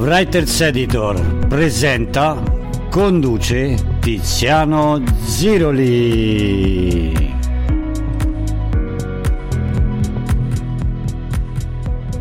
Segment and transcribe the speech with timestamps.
[0.00, 2.42] Writers Editor presenta,
[2.88, 7.12] conduce Tiziano Ziroli.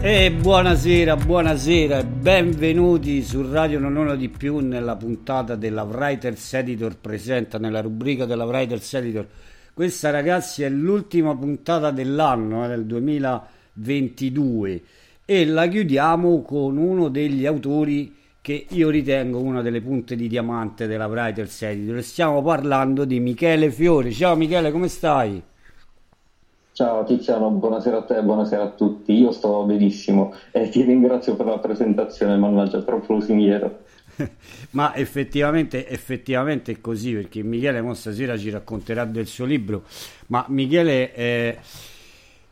[0.02, 6.54] E buonasera, buonasera e benvenuti su Radio Non Uno di Più nella puntata della Writers
[6.56, 9.26] Editor presenta nella rubrica della Writers Editor.
[9.74, 14.82] Questa ragazzi è l'ultima puntata dell'anno, eh, del 2022
[15.32, 20.88] e la chiudiamo con uno degli autori che io ritengo una delle punte di diamante
[20.88, 22.02] della Writers Editor.
[22.02, 24.10] Stiamo parlando di Michele Fiore.
[24.12, 25.40] Ciao Michele, come stai?
[26.72, 29.14] Ciao Tiziano, buonasera a te buonasera a tutti.
[29.14, 33.82] Io sto benissimo e ti ringrazio per la presentazione, mannaggia, troppo lusinghiero.
[34.72, 39.84] Ma effettivamente, effettivamente è così perché Michele stasera ci racconterà del suo libro.
[40.28, 41.56] Ma Michele è,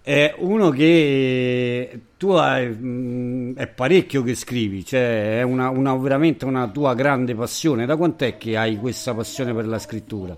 [0.07, 6.45] è uno che tu hai, mh, è parecchio che scrivi, cioè è una, una, veramente
[6.45, 7.85] una tua grande passione.
[7.85, 10.33] Da quant'è che hai questa passione per la scrittura?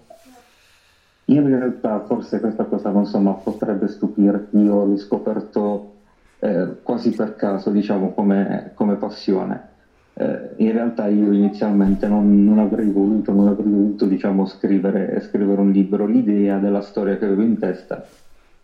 [1.25, 5.93] In realtà forse questa cosa insomma, potrebbe stupirti, io l'ho scoperto
[6.39, 9.67] eh, quasi per caso, diciamo, come, come passione.
[10.15, 15.61] Eh, in realtà io inizialmente non, non, avrei voluto, non avrei voluto diciamo, scrivere, scrivere
[15.61, 18.03] un libro, l'idea della storia che avevo in testa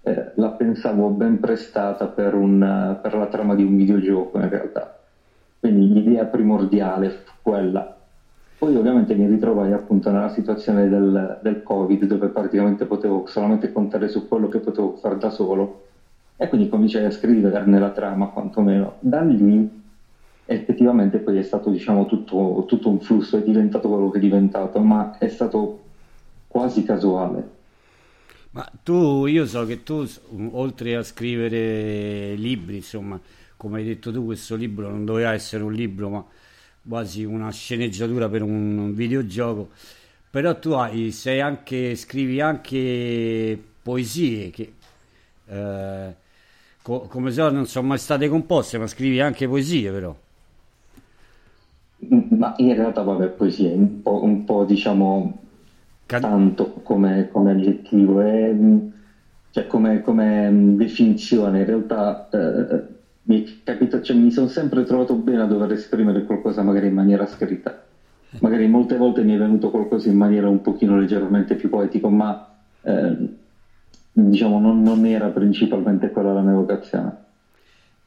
[0.06, 4.88] eh, la pensavo ben prestata per, un, per la trama di un videogioco in realtà.
[5.60, 7.86] Quindi l'idea primordiale fu quella
[8.58, 14.08] poi ovviamente mi ritrovai appunto nella situazione del, del, Covid dove praticamente potevo solamente contare
[14.08, 15.70] su quello che potevo fare da solo
[16.38, 18.94] e quindi cominciai a scrivere nella trama quantomeno.
[18.98, 19.68] Da lì
[20.46, 24.82] effettivamente poi è stato diciamo tutto, tutto un flusso, è diventato quello che è diventato,
[24.82, 25.74] ma è stato
[26.48, 27.46] quasi casuale.
[28.56, 30.08] Ma tu, io so che tu,
[30.52, 33.20] oltre a scrivere libri, insomma,
[33.58, 36.26] come hai detto tu, questo libro non doveva essere un libro, ma
[36.88, 39.72] quasi una sceneggiatura per un videogioco.
[40.30, 44.74] Però tu hai, anche, scrivi anche poesie che
[45.48, 46.16] eh,
[46.82, 50.16] co- come so non sono mai state composte, ma scrivi anche poesie però.
[52.30, 55.45] Ma in realtà, vabbè, poesie, un po', un po' diciamo
[56.06, 58.56] Can- tanto come, come aggettivo, è,
[59.52, 61.60] cioè come, come, definizione.
[61.60, 62.82] In realtà eh,
[63.24, 67.26] mi, capita, cioè, mi sono sempre trovato bene a dover esprimere qualcosa magari in maniera
[67.26, 67.84] scritta.
[68.40, 72.54] Magari molte volte mi è venuto qualcosa in maniera un pochino leggermente più poetico, ma
[72.82, 73.16] eh,
[74.12, 77.24] diciamo non, non, era principalmente quella la mia vocazione.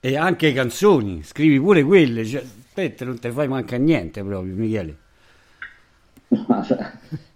[0.01, 2.45] E anche canzoni, scrivi pure quelle, cioè,
[2.75, 4.97] te non te fai manca niente proprio, Michele.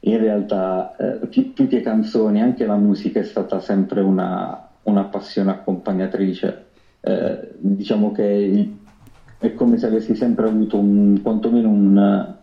[0.00, 5.04] In realtà eh, più, più, che canzoni, anche la musica è stata sempre una, una
[5.04, 6.70] passione accompagnatrice
[7.04, 8.70] eh, diciamo che
[9.38, 12.34] è come se avessi sempre avuto un, quantomeno un,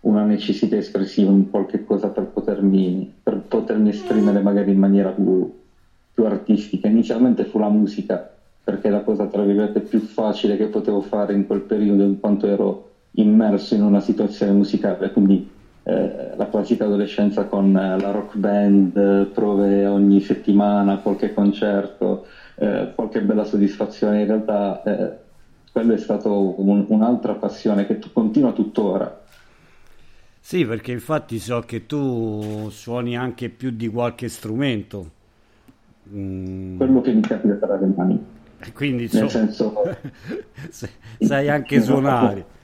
[0.00, 5.52] una necessità espressiva, un qualche cosa per potermi, per potermi esprimere magari in maniera più,
[6.14, 6.88] più artistica.
[6.88, 8.30] Inizialmente fu la musica,
[8.64, 12.18] perché è la cosa tra virgolette più facile che potevo fare in quel periodo in
[12.18, 15.46] quanto ero immerso in una situazione musicale, quindi
[15.82, 23.22] eh, la classica adolescenza con la rock band, prove ogni settimana, qualche concerto, eh, qualche
[23.22, 24.20] bella soddisfazione.
[24.20, 25.16] In realtà eh,
[25.72, 29.18] quello è stato un, un'altra passione che tu, continua tuttora.
[30.38, 35.10] Sì, perché infatti so che tu suoni anche più di qualche strumento.
[36.12, 36.76] Mm.
[36.76, 38.24] Quello che mi capita tra le mani.
[38.74, 39.28] Quindi Nel so...
[39.28, 39.82] senso...
[41.20, 42.58] sai anche suonare.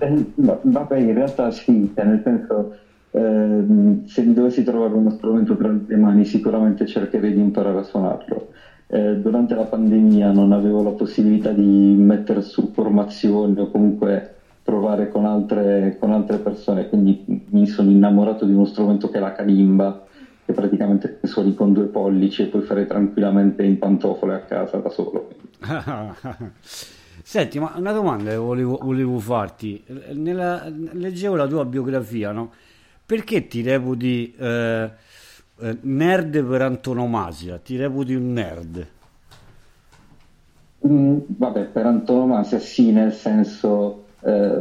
[0.00, 0.32] Eh,
[0.62, 2.74] vabbè, in realtà sì, cioè, nel senso
[3.12, 3.64] Eh,
[4.06, 8.50] se mi dovessi trovare uno strumento tra le mani sicuramente cercherei di imparare a suonarlo.
[8.86, 15.08] Eh, durante la pandemia non avevo la possibilità di mettere su formazioni o comunque provare
[15.08, 19.32] con altre, con altre persone, quindi mi sono innamorato di uno strumento che è la
[19.32, 20.04] calimba,
[20.44, 24.88] che praticamente suoni con due pollici e puoi fare tranquillamente in pantofole a casa da
[24.88, 25.28] solo.
[27.22, 29.82] Senti, ma una domanda che volevo, volevo farti.
[30.12, 32.52] Nella, leggevo la tua biografia, no?
[33.04, 34.90] Perché ti reputi eh,
[35.60, 37.58] eh, nerd per antonomasia?
[37.58, 38.86] Ti reputi un nerd?
[40.86, 44.58] Mm, vabbè, per antonomasia sì, nel senso eh,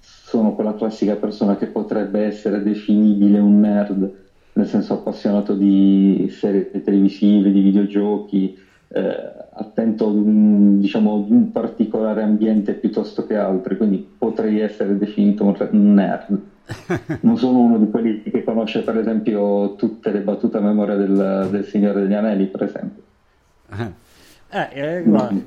[0.00, 4.14] sono quella classica persona che potrebbe essere definibile un nerd,
[4.52, 12.22] nel senso appassionato di serie televisive, di videogiochi, eh, attento ad un, diciamo, un particolare
[12.22, 16.40] ambiente piuttosto che altri, quindi potrei essere definito un nerd.
[17.22, 21.48] non sono uno di quelli che conosce per esempio tutte le battute a memoria del,
[21.50, 23.02] del Signore degli Anelli, per esempio.
[24.50, 25.42] Eh, eh, guarda,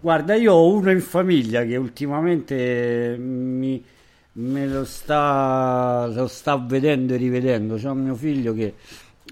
[0.00, 3.84] guarda, io ho uno in famiglia che ultimamente mi,
[4.32, 7.76] me lo sta, lo sta vedendo e rivedendo.
[7.76, 8.74] C'è un mio figlio che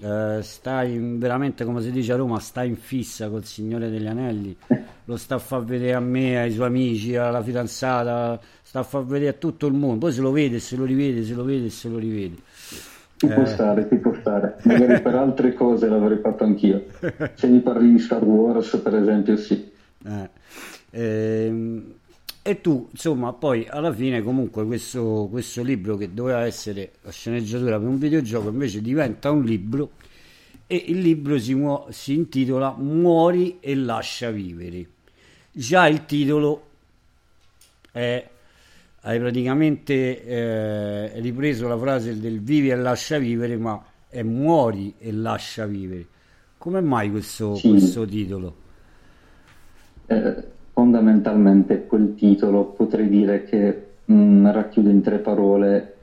[0.01, 4.07] eh, sta in, veramente come si dice a Roma sta in fissa col Signore degli
[4.07, 4.55] Anelli.
[5.05, 9.05] Lo sta a far vedere a me, ai suoi amici, alla fidanzata sta a far
[9.05, 9.99] vedere a tutto il mondo.
[9.99, 12.35] Poi se lo vede, se lo rivede, se lo vede, se lo rivede.
[13.17, 13.45] Ci può eh.
[13.45, 14.55] stare, ci può stare.
[14.63, 16.85] Magari per altre cose l'avrei fatto anch'io.
[17.33, 19.71] Se mi parli di Star Wars per esempio sì.
[20.05, 20.29] Eh.
[20.91, 21.95] Ehm
[22.45, 27.79] e tu, insomma, poi alla fine comunque questo, questo libro che doveva essere la sceneggiatura
[27.79, 29.91] per un videogioco invece diventa un libro
[30.67, 34.85] e il libro si, mu- si intitola Muori e lascia vivere.
[35.53, 36.67] Già il titolo
[37.91, 38.27] è
[39.05, 45.11] hai praticamente eh, ripreso la frase del vivi e lascia vivere, ma è muori e
[45.11, 46.05] lascia vivere.
[46.57, 47.69] Come mai questo, sì.
[47.69, 48.55] questo titolo?
[50.05, 50.43] Eh,
[50.73, 55.93] fondamentalmente quel titolo potrei dire che mh, mm, racchiude in tre parole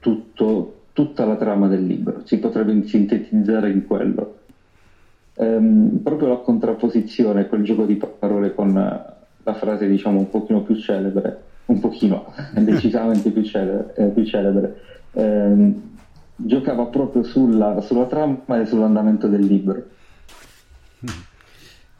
[0.00, 4.38] tutto, tutta la trama del libro, si potrebbe sintetizzare in quello.
[5.36, 10.74] Ehm, proprio la contrapposizione, quel gioco di parole con la frase diciamo un pochino più
[10.76, 15.92] celebre, un pochino, decisamente più celebre, eh, più celebre ehm,
[16.36, 19.82] giocava proprio sulla, sulla trama e sull'andamento del libro.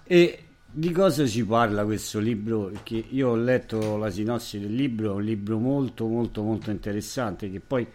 [0.07, 0.44] E
[0.77, 2.65] di cosa ci parla questo libro?
[2.65, 7.49] Perché io ho letto la sinossi del libro, è un libro molto molto molto interessante
[7.49, 7.87] che poi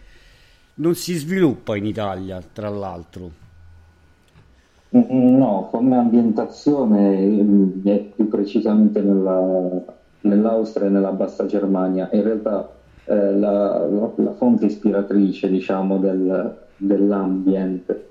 [0.75, 3.31] non si sviluppa in Italia, tra l'altro.
[4.91, 9.83] No, come ambientazione è più precisamente nella,
[10.21, 12.09] nell'Austria e nella Bassa Germania.
[12.13, 12.71] In realtà
[13.03, 18.08] eh, la, la, la, fonte ispiratrice diciamo, del, dell'ambiente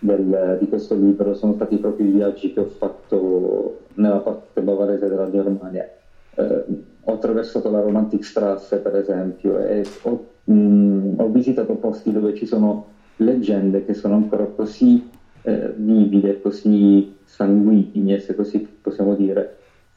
[0.00, 5.08] del, di questo libro sono stati proprio i viaggi che ho fatto nella parte bavarese
[5.08, 5.86] della Germania.
[6.34, 6.64] Eh,
[7.02, 12.46] ho attraversato la Romantic Strasse, per esempio, e ho, mh, ho, visitato posti dove ci
[12.46, 12.84] sono
[13.16, 15.02] leggende che sono ancora così
[15.42, 19.50] eh, vivide, così sanguigne, se così possiamo dire,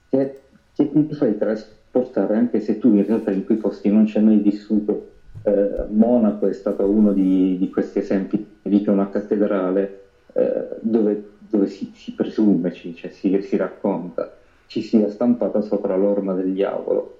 [0.10, 0.36] che,
[0.74, 4.24] che ti fai trasportare anche se tu in realtà in quei posti non ci hai
[4.24, 5.12] mai vissuto
[5.44, 10.01] eh, Monaco è stato uno di, di questi esempi, lì che una cattedrale
[10.34, 14.35] eh, dove, dove si, si, presume, cioè si, si, racconta,
[14.68, 17.19] ci sia stampata sopra l'orma del diavolo.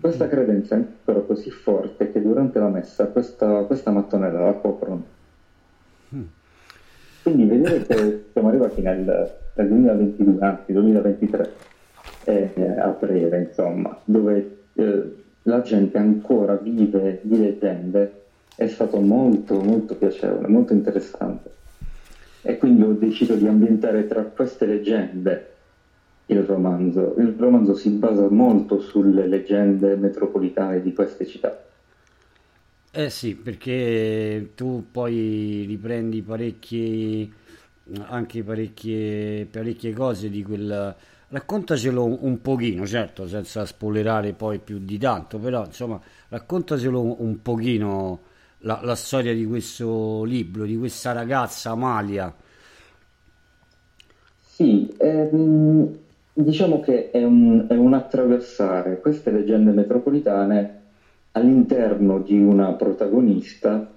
[0.00, 0.28] Questa mm.
[0.28, 5.04] credenza è ancora così forte che durante la messa questa, questa mattonella la coprono.
[6.14, 6.22] Mm.
[7.22, 11.52] Quindi vedere che siamo arrivati nel, nel 2022, anzi 2023,
[12.24, 18.22] eh, a breve, insomma, dove eh, la gente ancora vive di leggende
[18.54, 21.50] è stato molto molto piacevole, molto interessante.
[22.42, 25.52] E quindi ho deciso di ambientare tra queste leggende
[26.26, 27.14] il romanzo.
[27.18, 31.64] Il romanzo si basa molto sulle leggende metropolitane di queste città.
[32.90, 37.28] Eh sì, perché tu poi riprendi parecchie,
[38.06, 40.94] anche parecchie, parecchie cose di quel
[41.28, 48.20] raccontacelo un pochino, certo, senza spoilerare poi più di tanto, però insomma, raccontacelo un pochino
[48.58, 52.34] la, la storia di questo libro, di questa ragazza Amalia.
[54.40, 55.96] Sì, ehm,
[56.32, 60.76] diciamo che è un, è un attraversare queste leggende metropolitane
[61.32, 63.88] all'interno di una protagonista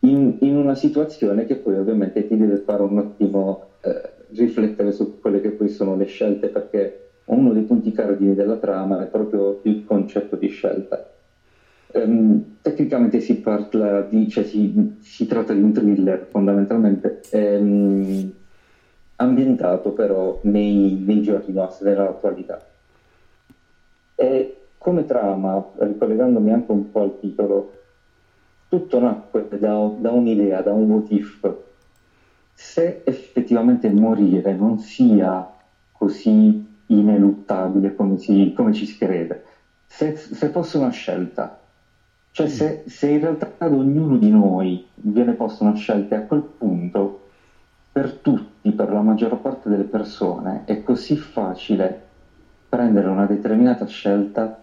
[0.00, 5.20] in, in, una situazione che poi ovviamente ti deve fare un attimo eh, riflettere su
[5.20, 9.60] quelle che poi sono le scelte, perché uno dei punti cardini della trama è proprio
[9.62, 11.10] il concetto di scelta.
[11.92, 18.32] Um, tecnicamente si parla di, cioè si, si, tratta di un thriller fondamentalmente, um,
[19.16, 22.64] ambientato però nei, nei giorni nostri, nell'attualità.
[24.14, 27.70] E come trama, ricollegandomi anche un po' al titolo,
[28.68, 31.54] tutto nacque da, da un'idea, da un motif.
[32.54, 35.50] Se effettivamente morire non sia
[35.92, 39.42] così ineluttabile come, si, come ci si crede,
[39.86, 41.58] se, se fosse una scelta,
[42.30, 46.22] cioè se, se, in realtà ad ognuno di noi viene posta una scelta e a
[46.22, 47.20] quel punto
[47.92, 52.00] per tutti, per la maggior parte delle persone, è così facile
[52.68, 54.58] prendere una determinata scelta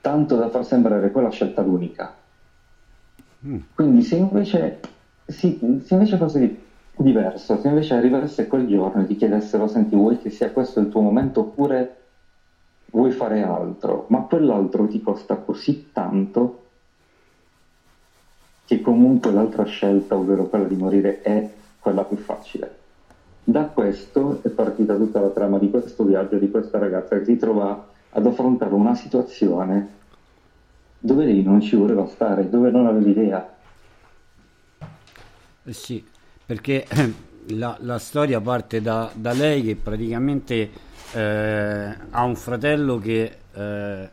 [0.00, 2.14] tanto da far sembrare quella scelta l'unica.
[3.44, 3.58] Mm.
[3.74, 4.78] Quindi se invece,
[5.26, 6.54] si, se invece fosse
[6.96, 10.88] diverso, se invece arrivasse quel giorno e ti chiedessero, senti, vuoi che sia questo il
[10.88, 11.94] tuo momento oppure
[12.90, 16.60] vuoi fare altro, ma quell'altro ti costa così tanto
[18.64, 22.74] che comunque l'altra scelta, ovvero quella di morire, è quella più facile.
[23.44, 27.36] Da questo è partita tutta la trama di questo viaggio di questa ragazza che si
[27.36, 27.80] trova
[28.10, 29.86] ad affrontare una situazione
[30.98, 33.55] dove lei non ci voleva stare, dove non aveva idea.
[35.68, 36.04] Eh sì,
[36.46, 36.86] perché
[37.50, 40.70] la, la storia parte da, da, lei che praticamente
[41.12, 44.10] eh, ha un fratello che eh,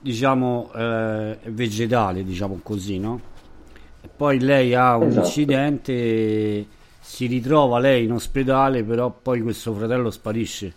[0.00, 3.20] diciamo eh, è vegetale, diciamo così, no?
[4.00, 5.26] E poi lei ha un esatto.
[5.26, 6.66] incidente,
[6.98, 10.72] si ritrova lei in ospedale, però poi questo fratello sparisce.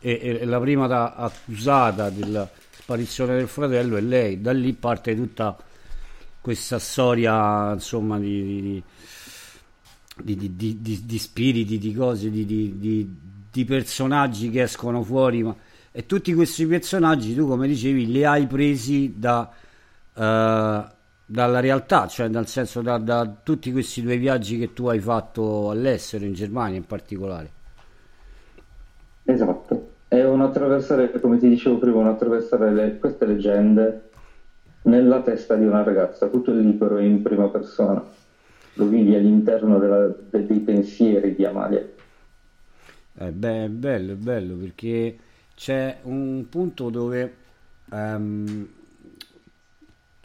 [0.00, 4.40] E, e la prima da, accusata della sparizione del fratello è lei.
[4.40, 5.58] Da lì parte tutta
[6.40, 8.82] questa storia, insomma, di,
[10.16, 15.42] di, di, di spiriti, di cose, di, personaggi che escono fuori.
[15.42, 15.54] Ma...
[15.92, 19.50] E tutti questi personaggi, tu come dicevi, li hai presi da,
[20.14, 20.20] uh,
[21.26, 25.70] dalla realtà, cioè nel senso da, da tutti questi due viaggi che tu hai fatto
[25.70, 27.50] all'estero, in Germania in particolare.
[29.24, 29.88] Esatto.
[30.08, 34.09] È un attraversare, come ti dicevo prima, un attraversare le, queste leggende
[34.82, 38.02] nella testa di una ragazza, tutto il libro in prima persona,
[38.74, 41.86] lo vivi all'interno della, de, dei pensieri di Amalia.
[43.18, 45.16] Eh, beh, è bello, è bello perché
[45.54, 47.34] c'è un punto dove
[47.90, 48.68] um,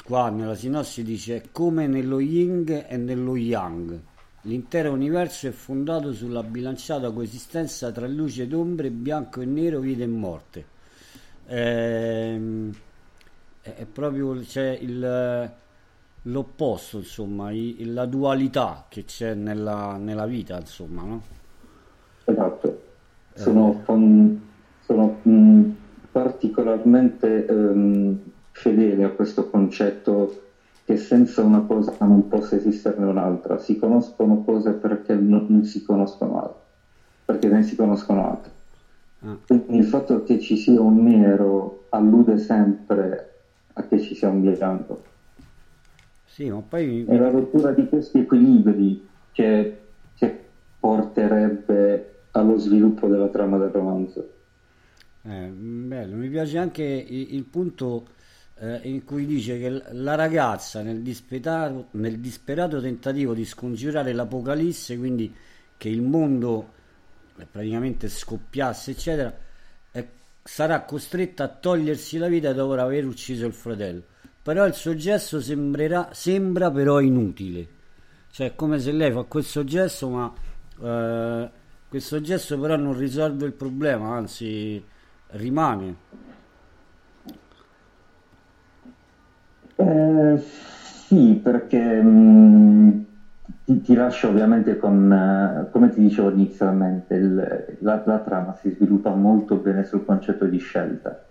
[0.04, 4.00] qua nella sinossi dice come nello yin e nello yang
[4.46, 10.04] L'intero universo è fondato sulla bilanciata coesistenza tra luce ed ombre, bianco e nero, vita
[10.04, 10.66] e morte.
[11.48, 12.72] Ehm,
[13.74, 15.52] è proprio c'è il,
[16.22, 21.22] l'opposto, insomma, la dualità che c'è nella, nella vita, insomma, no?
[22.26, 22.82] Esatto.
[23.34, 24.38] Sono, eh.
[24.86, 25.76] sono mh,
[26.12, 28.20] particolarmente um,
[28.52, 30.44] fedele a questo concetto
[30.86, 33.58] che senza una cosa non possa esisterne un'altra.
[33.58, 36.62] Si conoscono cose perché non, non si conoscono altre,
[37.26, 38.52] perché ne si conoscono altre.
[39.22, 39.38] Ah.
[39.48, 43.35] Quindi il fatto che ci sia un nero allude sempre
[43.78, 45.04] a che ci sia un bianco.
[46.26, 47.06] Sì, ma poi...
[47.06, 49.78] È la rottura di questi equilibri che,
[50.16, 50.46] che
[50.80, 54.30] porterebbe allo sviluppo della trama del romanzo.
[55.24, 58.08] Eh, bello, mi piace anche il, il punto
[58.60, 64.98] eh, in cui dice che la ragazza nel disperato, nel disperato tentativo di scongiurare l'apocalisse,
[64.98, 65.34] quindi
[65.78, 66.72] che il mondo
[67.38, 69.34] eh, praticamente scoppiasse, eccetera,
[70.48, 74.04] sarà costretta a togliersi la vita dopo aver ucciso il fratello.
[74.44, 77.68] Però il suo gesto sembrerà, sembra però inutile.
[78.30, 80.32] Cioè, è come se lei fa questo gesto, ma
[80.84, 81.50] eh,
[81.90, 84.84] questo gesto però non risolve il problema, anzi
[85.30, 85.96] rimane.
[89.78, 90.44] Eh,
[91.08, 93.00] sì, perché mh, mm,
[93.66, 98.70] ti, ti, lascio ovviamente con, uh, come ti dicevo inizialmente, il, la, la, trama si
[98.70, 101.26] sviluppa molto bene sul concetto di scelta.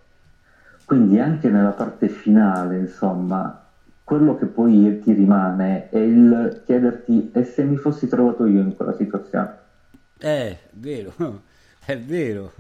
[0.85, 3.65] Quindi anche nella parte finale, insomma,
[4.03, 8.77] quello che poi ti rimane è il chiederti e se mi fossi trovato io in
[8.77, 9.59] quella situazione.
[10.19, 11.15] Eh, è vero,
[11.87, 12.53] è vero,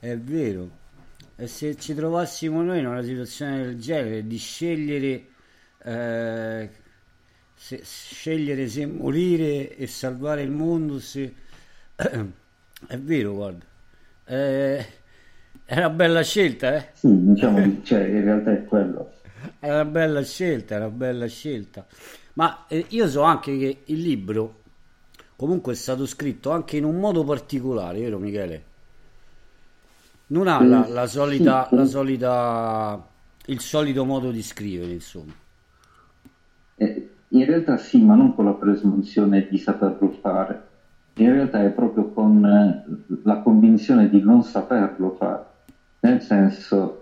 [0.00, 0.70] è vero.
[1.36, 5.26] E se ci trovassimo noi in una situazione del genere, di scegliere,
[5.82, 6.70] eh,
[7.56, 11.34] se, scegliere se morire e salvare il mondo, se...
[11.96, 13.64] è vero, guarda.
[14.26, 14.86] Eh,
[15.64, 16.90] è una bella scelta, eh?
[16.92, 19.12] Sì, diciamo, cioè, in realtà è quello.
[19.58, 21.86] È una bella scelta, è una bella scelta.
[22.34, 24.62] Ma eh, io so anche che il libro
[25.34, 28.74] comunque è stato scritto anche in un modo particolare, vero Michele?
[30.28, 33.08] non ha la, la solita, la solita
[33.46, 35.32] il solito modo di scrivere, insomma.
[36.76, 40.58] Eh, in realtà sì, ma non con la presunzione di saperlo fare.
[41.14, 42.78] In realtà è proprio con eh,
[43.22, 45.42] la convinzione di non saperlo fare.
[46.00, 46.96] Nel senso,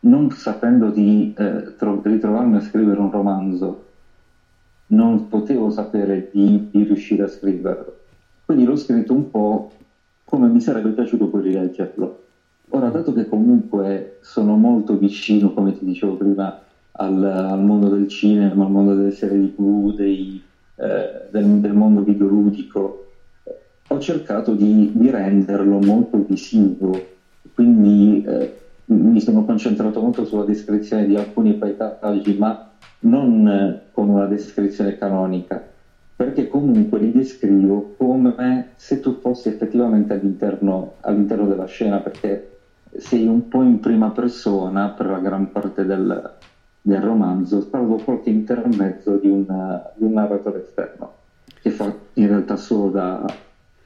[0.00, 3.78] non sapendo di eh, tro- ritrovarmi a scrivere un romanzo,
[4.88, 7.92] non potevo sapere di, di, riuscire a scriverlo.
[8.44, 9.66] Quindi l'ho scritto un po'
[10.24, 12.12] come mi sarebbe piaciuto poi rileggerlo.
[12.70, 16.54] Ora, dato che comunque sono molto vicino, come ti dicevo prima,
[16.92, 20.42] al, al mondo del cinema, al mondo delle serie TV, dei,
[20.76, 23.06] eh, del, del, mondo videoludico,
[23.88, 27.00] ho cercato di, di renderlo molto visivo,
[27.54, 28.56] quindi eh,
[28.86, 32.70] mi sono concentrato molto sulla descrizione di alcuni paesaggi, ma
[33.00, 35.62] non eh, con una descrizione canonica,
[36.14, 42.58] perché comunque li descrivo come se tu fossi effettivamente all'interno, all'interno della scena, perché
[42.96, 46.36] sei un po' in prima persona per la gran parte del,
[46.82, 51.12] del romanzo, salvo qualche intermezzo di, una, di, un narratore esterno,
[51.60, 53.24] che fa in realtà solo da,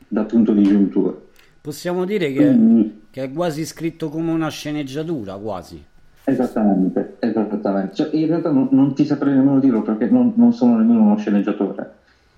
[0.09, 1.15] da punto di giuntura.
[1.61, 5.85] Possiamo dire che, Quindi, che, è quasi scritto come una sceneggiatura, quasi.
[6.25, 7.95] Esattamente, esattamente.
[7.95, 11.19] Cioè, in realtà non, non, ti saprei nemmeno dirlo perché non, non sono nemmeno uno
[11.19, 11.93] sceneggiatore.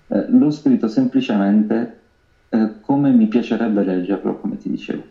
[0.07, 1.99] Eh, l'ho scritto semplicemente
[2.49, 5.03] eh, come mi piacerebbe leggerlo, come ti dicevo.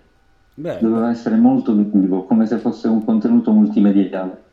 [0.54, 4.46] Beh, Doveva essere molto vivo, come se fosse un contenuto multimediale.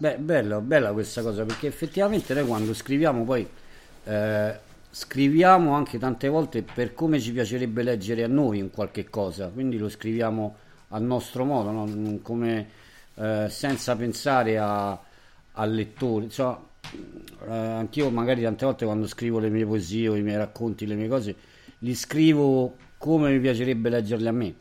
[0.00, 3.44] Beh, bello, bella questa cosa, perché effettivamente noi quando scriviamo poi
[4.04, 4.58] eh,
[4.90, 9.76] scriviamo anche tante volte per come ci piacerebbe leggere a noi un qualche cosa, quindi
[9.76, 10.56] lo scriviamo
[10.90, 12.18] al nostro modo, no?
[12.22, 12.68] come,
[13.14, 16.26] eh, senza pensare al lettore.
[16.26, 16.64] Insomma,
[17.48, 20.94] eh, anch'io magari tante volte quando scrivo le mie poesie o i miei racconti, le
[20.94, 21.34] mie cose,
[21.80, 24.54] li scrivo come mi piacerebbe leggerli a me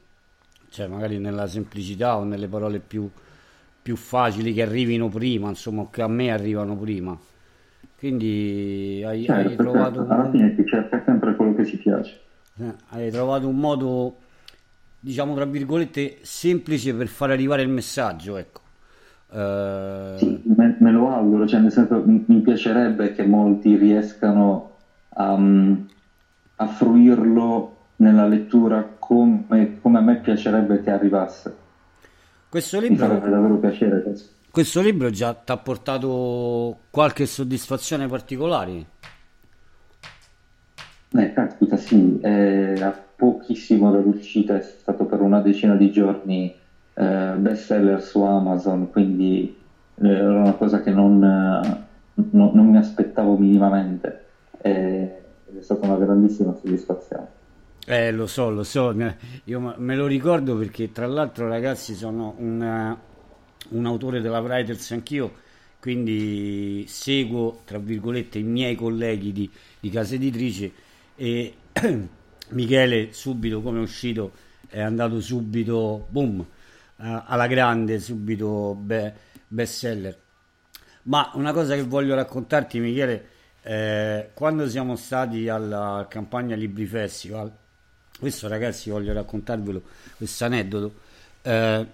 [0.70, 3.10] cioè magari nella semplicità o nelle parole più,
[3.88, 7.18] più facili che arrivino prima, insomma, che a me arrivano prima.
[7.98, 10.02] Quindi hai, certo, hai trovato...
[10.02, 10.32] Alla un...
[10.32, 12.20] fine si cerca sempre quello che si piace.
[12.60, 14.18] Eh, hai trovato un modo,
[15.00, 18.60] diciamo, tra virgolette, semplice per far arrivare il messaggio, ecco.
[19.30, 20.18] Uh...
[20.18, 24.72] Sì, me, me, lo auguro, cioè nel senso mi, mi piacerebbe che molti riescano
[25.14, 25.40] a,
[26.58, 31.66] a fruirlo nella lettura come, come a me piacerebbe che arrivasse.
[32.50, 34.02] Questo libro, Mi farebbe davvero piacere.
[34.02, 38.86] Questo, questo libro già ti ha portato qualche soddisfazione particolare?
[41.14, 46.54] Eh, caspita, sì, è a pochissimo dall'uscita, è stato per una decina di giorni
[46.94, 49.58] eh, bestseller su Amazon, quindi
[49.96, 54.26] eh, era una cosa che non, non, non mi aspettavo minimamente
[54.62, 57.37] eh, ed è stata una grandissima soddisfazione.
[57.90, 58.94] Eh, lo so, lo so,
[59.46, 63.00] io me lo ricordo perché tra l'altro ragazzi sono una,
[63.70, 65.36] un autore della Writers anch'io,
[65.80, 70.70] quindi seguo, tra virgolette, i miei colleghi di, di casa editrice
[71.16, 71.56] e
[72.50, 74.34] Michele subito come è uscito
[74.68, 76.46] è andato subito, boom, uh,
[76.98, 79.14] alla grande, subito be-
[79.48, 80.20] bestseller.
[81.04, 83.28] Ma una cosa che voglio raccontarti Michele,
[83.62, 87.50] eh, quando siamo stati alla campagna Libri Festival,
[88.20, 89.82] questo ragazzi voglio raccontarvelo
[90.18, 90.94] questo aneddoto.
[91.42, 91.86] Eh,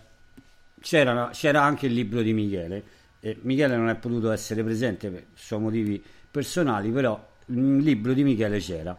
[0.81, 2.83] c'era, c'era, anche il libro di Michele
[3.19, 8.23] e Michele non è potuto essere presente per suoi motivi personali però il libro di
[8.23, 8.97] Michele c'era.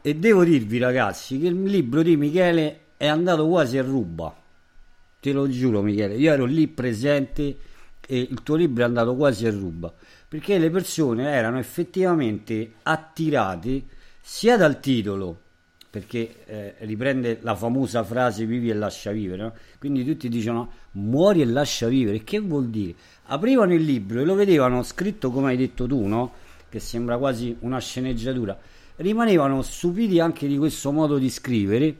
[0.00, 4.34] E devo dirvi ragazzi che il libro di Michele è andato quasi a ruba.
[5.20, 7.58] Te lo giuro Michele io ero lì presente
[8.06, 9.92] e il tuo libro è andato quasi a ruba
[10.28, 13.82] perché le persone erano effettivamente attirate
[14.20, 15.40] sia dal titolo
[15.98, 19.52] perché eh, riprende la famosa frase vivi e lascia vivere, no?
[19.78, 22.94] quindi tutti dicono muori e lascia vivere, che vuol dire?
[23.24, 26.32] Aprivano il libro e lo vedevano scritto come hai detto tu, no?
[26.68, 28.56] che sembra quasi una sceneggiatura,
[28.96, 31.94] rimanevano stupiti anche di questo modo di scrivere,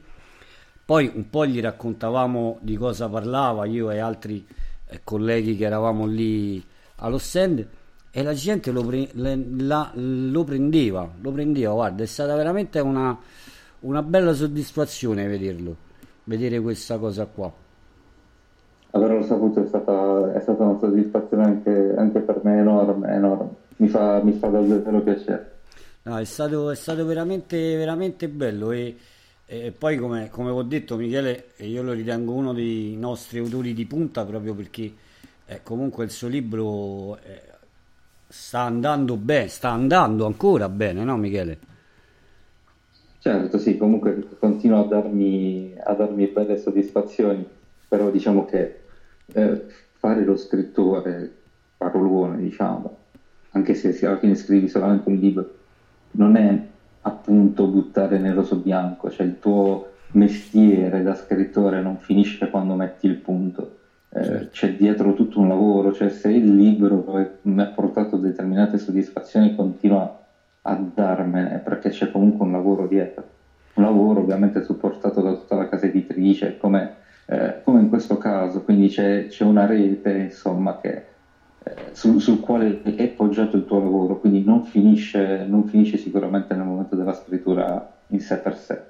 [0.84, 4.46] poi un po' gli raccontavamo di cosa parlava io e altri
[4.86, 6.64] eh, colleghi che eravamo lì
[6.96, 7.66] allo stand
[8.10, 13.18] e la gente lo, pre- la, lo prendeva, lo prendeva, guarda, è stata veramente una
[13.80, 15.76] una bella soddisfazione vederlo,
[16.24, 17.52] vedere questa cosa qua.
[18.90, 23.48] Averlo saputo è stata, è stata una soddisfazione anche, anche, per me enorme, enorme.
[23.76, 25.56] Mi fa, mi fa davvero piacere.
[26.02, 28.96] No, è stato, è stato veramente, veramente bello e,
[29.44, 33.84] e poi come, come, ho detto Michele, io lo ritengo uno dei nostri autori di
[33.84, 34.92] punta proprio perché
[35.44, 37.42] eh, comunque il suo libro eh,
[38.26, 41.58] sta andando bene, sta andando ancora bene, no Michele?
[43.20, 47.44] Certo, sì, comunque continua a darmi, a darmi belle soddisfazioni,
[47.88, 48.84] però diciamo che
[49.26, 51.30] eh, fare lo scrittore
[51.76, 52.96] parolone, diciamo,
[53.50, 55.50] anche se alla fine scrivi solamente un libro,
[56.12, 56.56] non è
[57.02, 63.06] appunto buttare nero su bianco, cioè il tuo mestiere da scrittore non finisce quando metti
[63.06, 63.76] il punto.
[64.10, 64.48] Eh, certo.
[64.52, 67.04] C'è dietro tutto un lavoro, cioè se il libro
[67.42, 70.16] mi ha portato determinate soddisfazioni continua
[70.68, 73.24] a darmene perché c'è comunque un lavoro dietro,
[73.74, 78.62] un lavoro ovviamente supportato da tutta la casa editrice come, eh, come in questo caso,
[78.62, 81.16] quindi c'è, c'è una rete insomma che
[81.92, 86.66] sul, sul, quale è poggiato il tuo lavoro, quindi non finisce, non finisce, sicuramente nel
[86.66, 88.80] momento della scrittura in sé per sé.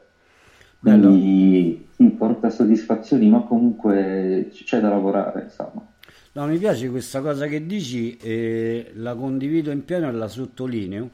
[0.80, 5.84] Quindi sì, porta soddisfazioni, ma comunque c'è da lavorare, insomma.
[6.32, 11.10] No, mi piace questa cosa che dici, eh, la condivido in pieno e la sottolineo,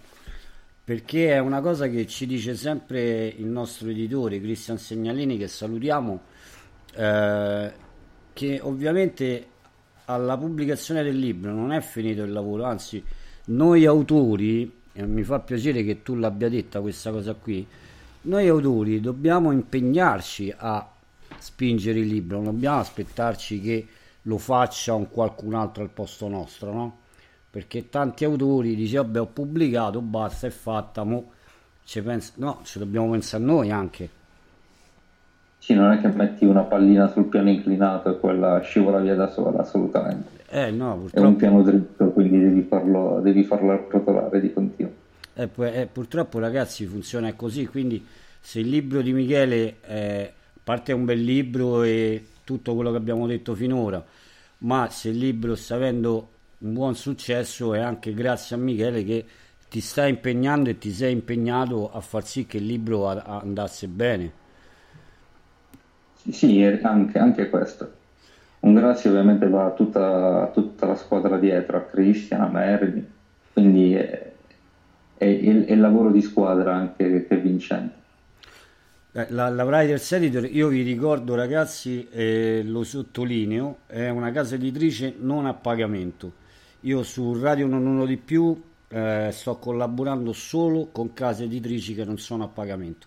[0.85, 6.21] perché è una cosa che ci dice sempre il nostro editore Cristian Segnalini, che salutiamo,
[6.95, 7.73] eh,
[8.35, 9.47] che ovviamente
[10.05, 13.03] alla pubblicazione del libro non è finito il lavoro, anzi
[13.47, 17.67] noi autori, e mi fa piacere che tu l'abbia detta questa cosa qui,
[18.23, 20.87] noi autori dobbiamo impegnarci a
[21.39, 23.87] spingere il libro, non dobbiamo aspettarci che
[24.23, 26.99] lo faccia un qualcun altro al posto nostro, no?
[27.55, 31.31] Perché tanti autori dicono, vabbè ho pubblicato, basta, è fatta, mo
[31.85, 32.33] ci pensa...
[32.37, 34.09] no, ci dobbiamo pensare noi anche
[35.59, 39.31] sì, non è che metti una pallina sul piano inclinato e quella scivola via da
[39.31, 40.45] sola, assolutamente.
[40.51, 41.27] Eh, no, purtroppo...
[41.27, 44.93] È un piano dritto, quindi devi farlo, devi farlo rotolare di continuo.
[45.33, 48.05] Eh, eh, purtroppo ragazzi funziona così, quindi
[48.39, 52.91] se il libro di Michele è, a parte è un bel libro e tutto quello
[52.91, 54.05] che abbiamo detto finora,
[54.59, 56.29] ma se il libro sta avendo
[56.65, 59.25] un buon successo è anche grazie a Michele che
[59.69, 64.33] ti sta impegnando e ti sei impegnato a far sì che il libro andasse bene.
[66.31, 67.93] Sì, anche, anche questo.
[68.61, 73.07] Un grazie ovviamente va a tutta, tutta la squadra dietro, a Christian, a Merlin,
[73.53, 74.33] quindi è,
[75.19, 77.95] è, è, il lavoro di squadra anche che è vincente.
[79.13, 84.55] Eh, la, la Writers Editor, io vi ricordo ragazzi, eh, lo sottolineo, è una casa
[84.55, 86.43] editrice non a pagamento.
[86.85, 92.05] Io su Radio Non Uno di Più eh, sto collaborando solo con case editrici che
[92.05, 93.07] non sono a pagamento.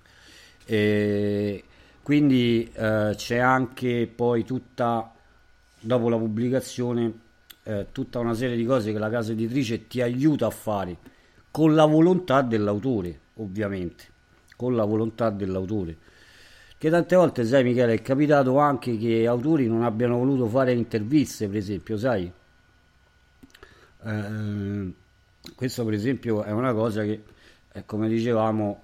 [0.66, 1.64] E
[2.02, 5.14] quindi eh, c'è anche poi tutta,
[5.80, 7.14] dopo la pubblicazione,
[7.66, 10.98] eh, tutta una serie di cose che la casa editrice ti aiuta a fare
[11.52, 14.06] con la volontà dell'autore, ovviamente,
[14.56, 15.96] con la volontà dell'autore.
[16.80, 21.48] Che tante volte, sai Michele, è capitato anche che autori non abbiano voluto fare interviste,
[21.48, 22.32] per esempio, sai?
[24.04, 24.94] Eh,
[25.56, 27.24] questo per esempio è una cosa che,
[27.72, 28.82] eh, come dicevamo,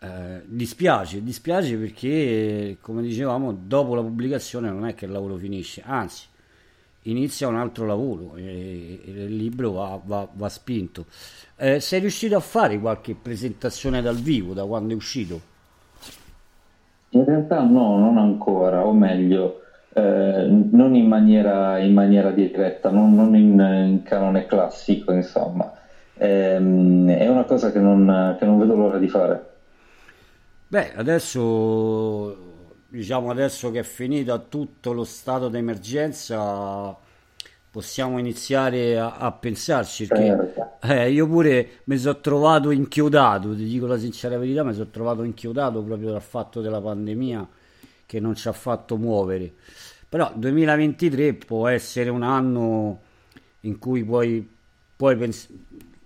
[0.00, 5.82] eh, dispiace, dispiace perché, come dicevamo, dopo la pubblicazione non è che il lavoro finisce,
[5.84, 6.26] anzi,
[7.02, 11.06] inizia un altro lavoro e, e il libro va, va, va spinto.
[11.56, 15.52] Eh, sei riuscito a fare qualche presentazione dal vivo da quando è uscito?
[17.10, 19.62] In realtà no, non ancora, o meglio,
[19.94, 25.72] eh, non in maniera, in maniera diretta, non, non in, in, canone classico, insomma.
[26.16, 29.52] Eh, è una cosa che non, che non vedo l'ora di fare.
[30.66, 32.52] Beh, adesso
[32.88, 36.96] diciamo adesso che è finito tutto lo stato d'emergenza
[37.68, 43.86] possiamo iniziare a, a pensarci perché eh, io pure mi sono trovato inchiodato ti dico
[43.86, 47.48] la sincera verità mi sono trovato inchiodato proprio dal fatto della pandemia
[48.06, 49.52] che non ci ha fatto muovere.
[50.08, 53.00] Però 2023 può essere un anno
[53.60, 54.48] in cui puoi,
[54.96, 55.48] puoi pens-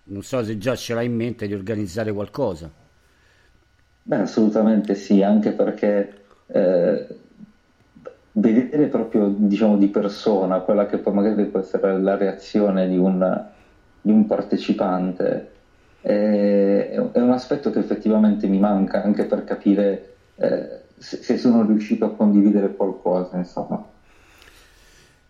[0.04, 2.70] non so se già ce l'hai in mente di organizzare qualcosa.
[4.02, 7.06] Beh, assolutamente sì, anche perché eh,
[8.32, 13.46] vedere proprio diciamo, di persona quella che poi magari può essere la reazione di un,
[14.00, 15.56] di un partecipante
[16.00, 22.04] è, è, un aspetto che effettivamente mi manca anche per capire eh, se, sono riuscito
[22.04, 23.84] a condividere qualcosa, insomma.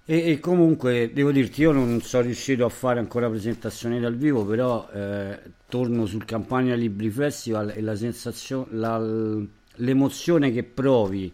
[0.04, 4.44] E, e, comunque devo dirti, io non sono riuscito a fare ancora presentazioni dal vivo,
[4.44, 8.98] però eh, torno sul Campania Libri Festival e la sensazione, la,
[9.74, 11.30] l'emozione che provi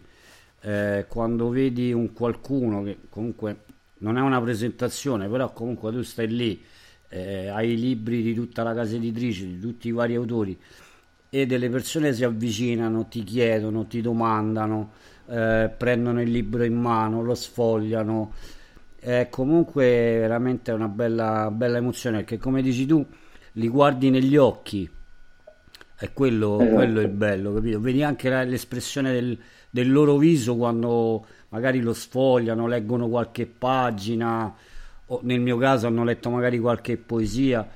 [0.61, 3.63] eh, quando vedi un qualcuno che comunque
[3.99, 6.61] non è una presentazione, però comunque tu stai lì,
[7.09, 10.59] eh, hai i libri di tutta la casa editrice, di tutti i vari autori
[11.29, 14.91] e delle persone si avvicinano, ti chiedono, ti domandano,
[15.27, 18.33] eh, prendono il libro in mano, lo sfogliano
[19.05, 19.85] è comunque
[20.17, 23.05] veramente una bella, bella emozione perché come dici tu
[23.51, 24.89] li guardi negli occhi
[25.97, 26.73] è quello, esatto.
[26.73, 27.79] quello è il bello capito?
[27.79, 29.37] vedi anche la, l'espressione del,
[29.69, 34.51] del, loro viso quando magari lo sfogliano leggono qualche pagina
[35.05, 37.67] o nel mio caso hanno letto magari qualche poesia.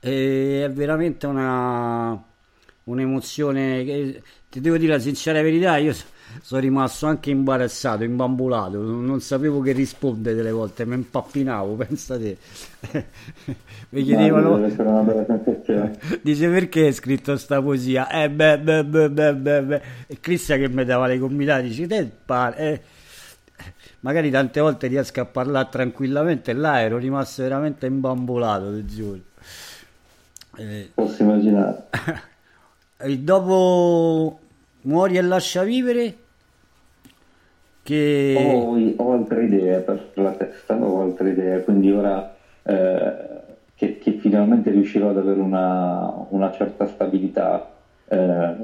[0.00, 2.24] E è veramente una,
[2.84, 5.94] un'emozione che ti devo dire la sincera verità, io
[6.42, 12.36] sono rimasto anche imbarazzato, imbambulato, non sapevo che rispondere delle volte, mi impappinavo, pensa te.
[13.90, 14.58] mi chiedevano...
[16.22, 18.08] Dice perché hai scritto sta poesia?
[18.08, 19.82] Eh beh, beh, beh, beh, beh, beh.
[20.06, 22.56] E Cristian che mi dava le combinate, dice te pare...
[22.56, 22.80] Eh.
[24.00, 29.20] Magari tante volte riesco a parlare tranquillamente, là ero rimasto veramente imbambolato, ti giuro.
[30.56, 30.90] Eh.
[30.94, 32.28] Posso immaginare.
[33.00, 34.38] E dopo
[34.82, 36.14] Muori e lascia vivere
[37.82, 38.36] che...
[38.38, 43.14] Ho, ho, altre idee per la testa, ho altre idee, quindi ora eh,
[43.74, 47.70] che, che, finalmente riuscirò ad avere una, una certa stabilità,
[48.06, 48.54] eh,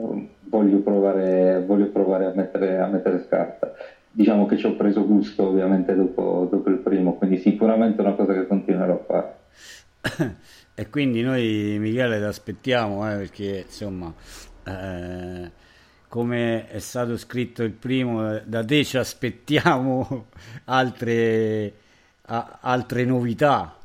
[0.44, 3.72] voglio, provare, voglio provare a mettere, a mettere scarta.
[4.11, 8.14] Diciamo che ci ho preso gusto ovviamente dopo, dopo il primo, quindi sicuramente è una
[8.14, 10.35] cosa che continuerò a fare.
[10.77, 14.15] e quindi noi Michele ti aspettiamo eh, perché insomma...
[14.65, 15.65] Eh
[16.09, 20.29] come è stato scritto il primo, da te ci aspettiamo
[20.65, 21.75] altre,
[22.23, 23.77] a, altre novità.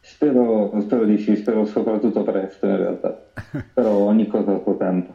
[0.00, 3.26] Spero, spero di sì, spero soprattutto presto in realtà,
[3.74, 5.14] però ogni cosa a suo tempo.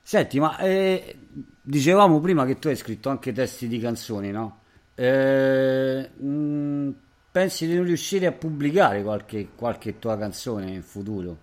[0.00, 1.16] Senti, ma eh,
[1.62, 4.58] dicevamo prima che tu hai scritto anche testi di canzoni, no?
[4.94, 6.90] Eh, mh, mm,
[7.32, 11.36] pensi di non riuscire a pubblicare qualche, qualche tua canzone in futuro?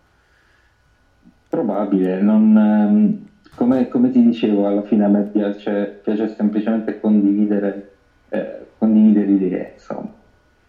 [1.50, 7.96] Probabile, non, ehm, come, come, ti dicevo, alla fine a me piace, piace semplicemente condividere,
[8.30, 10.14] eh, condividere idee, insomma.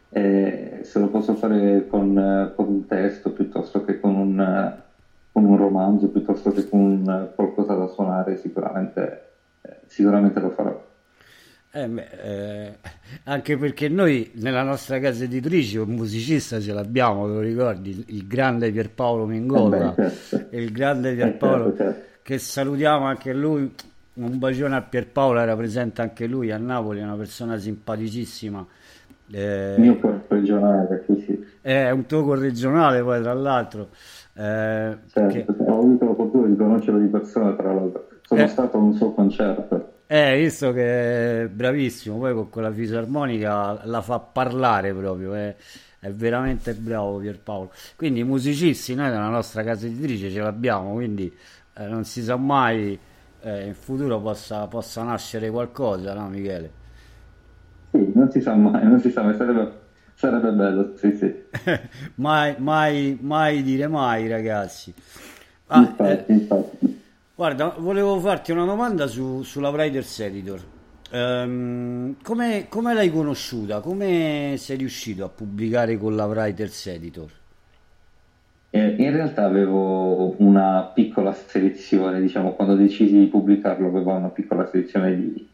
[0.09, 4.75] E se lo posso fare con, con, un testo piuttosto che con un,
[5.33, 9.29] con un romanzo, piuttosto che con qualcosa da suonare, sicuramente,
[9.61, 10.90] eh, sicuramente lo farò.
[11.73, 11.89] Eh
[12.25, 12.79] eh,
[13.25, 18.05] anche perché noi nella nostra casa editrice un musicista ce l'abbiamo, te lo ricordi?
[18.09, 19.95] Il, grande Pierpaolo Mingola.
[19.95, 20.57] Eh certo.
[20.57, 21.73] Il grande Pierpaolo.
[21.73, 23.75] Eh certo, certo che salutiamo anche lui.
[24.13, 28.65] Un bacione a Pierpaolo, era presente anche lui a Napoli, è una persona simpaticissima.
[29.33, 31.45] Eh, mio corregionale, sì, sì.
[31.61, 33.89] È un tuo corregionale poi tra l'altro.
[34.35, 35.45] Eh, certo, che...
[35.49, 38.09] ho avuto la fortuna di conoscerlo di persona tra l'altro.
[38.23, 39.93] Sono eh, stato a un suo concerto.
[40.13, 45.55] Eh, visto che è bravissimo, poi con quella fisarmonica la fa parlare proprio, eh.
[46.01, 47.71] è veramente bravo Pierpaolo.
[47.95, 51.33] Quindi i musicisti noi nella nostra casa editrice ce l'abbiamo, quindi
[51.77, 52.99] eh, non si sa mai
[53.41, 56.71] eh, in futuro possa, possa, nascere qualcosa, no Michele?
[57.93, 59.73] Sì, non si sa mai, non si sa mai, sarebbe,
[60.15, 61.33] sarebbe bello, sì sì.
[62.17, 64.93] mai, mai, mai dire mai ragazzi.
[65.69, 67.00] Ah, infatti, eh, infatti.
[67.41, 70.61] Guarda, volevo farti una domanda su, sulla Writers Editor.
[71.11, 73.81] Um, come, come l'hai conosciuta?
[73.81, 77.31] Come sei riuscito a pubblicare con la Writers Editor?
[78.69, 84.67] Eh, in realtà avevo una piccola selezione, diciamo, quando decisi di pubblicarlo avevo una piccola
[84.67, 85.49] selezione di,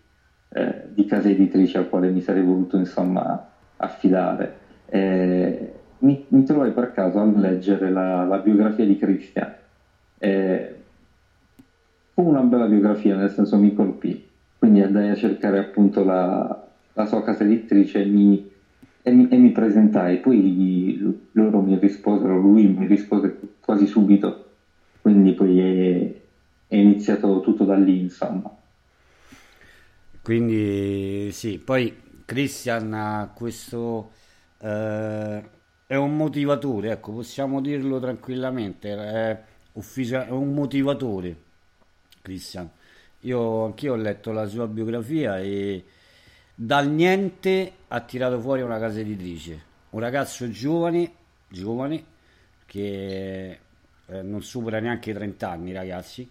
[0.54, 4.56] eh, di case editrici al quale mi sarei voluto insomma affidare.
[4.86, 9.54] Eh, mi, mi, trovai per caso a leggere la, la biografia di Christian.
[10.18, 10.75] Eh,
[12.24, 14.26] una bella biografia, nel senso mi colpì,
[14.58, 18.54] quindi andai a cercare appunto la, la sua casa editrice e mi
[19.06, 20.98] e mi, e mi presentai, poi
[21.30, 24.46] loro mi risposero, lui mi rispose quasi subito,
[25.00, 26.14] quindi poi è,
[26.66, 28.52] è iniziato tutto da lì, insomma.
[30.20, 34.10] Quindi sì, poi Christian ha questo
[34.58, 35.42] eh,
[35.86, 39.40] è un motivatore, ecco, possiamo dirlo tranquillamente, è,
[39.74, 41.44] ufficia- è un motivatore
[42.26, 42.68] Christian.
[43.20, 45.84] Io anch'io ho letto la sua biografia e
[46.52, 51.12] dal niente ha tirato fuori una casa editrice, un ragazzo giovane,
[51.48, 52.04] giovane
[52.66, 53.58] che
[54.06, 56.28] eh, non supera neanche i 30 anni, ragazzi,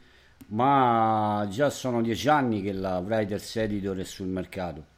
[0.47, 4.93] ma già sono 10 anni che la Writers Editor è sul mercato.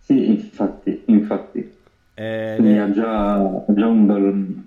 [0.00, 1.76] Sì, infatti, infatti.
[2.14, 4.22] Eh, Quindi ha già, già un, bel,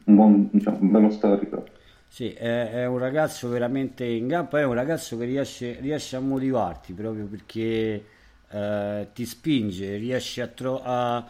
[0.05, 1.65] un, buon, diciamo, un bello storico.
[2.13, 6.19] Sì, è, è, un ragazzo veramente in gamba, è un ragazzo che riesce, riesce a
[6.19, 8.03] motivarti proprio perché
[8.49, 11.25] eh, ti spinge, riesci a, tro- a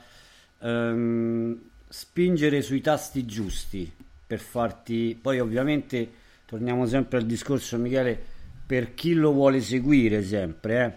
[0.58, 1.56] um,
[1.88, 3.92] spingere sui tasti giusti
[4.26, 5.16] per farti...
[5.22, 6.10] Poi ovviamente
[6.48, 8.18] torniamo sempre al discorso Michele,
[8.66, 10.92] per chi lo vuole seguire sempre, eh?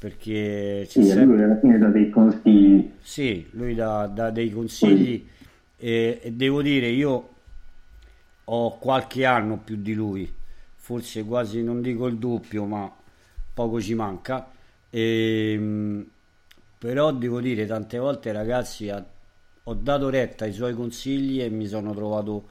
[0.00, 1.26] perché sì, sempre...
[1.26, 2.90] lui alla fine dà dei consigli.
[3.00, 5.28] Sì, lui dà, dà dei consigli
[5.76, 7.29] e, e, devo dire io
[8.52, 10.32] ho qualche anno più di lui,
[10.76, 12.90] forse quasi non dico il doppio, ma
[13.54, 14.50] poco ci manca
[14.90, 16.06] e, ehm,
[16.78, 21.92] però devo dire tante volte ragazzi ho dato retta ai suoi consigli e mi sono
[21.94, 22.48] trovato,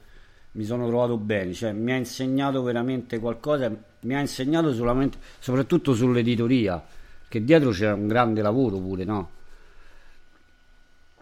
[0.52, 5.92] mi sono trovato bene, cioè mi ha insegnato veramente qualcosa, mi ha insegnato solamente, soprattutto
[5.92, 6.82] sull'editoria,
[7.28, 9.30] che dietro c'è un grande lavoro pure, no?